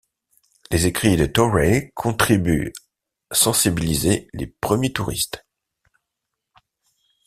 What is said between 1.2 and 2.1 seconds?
Torrey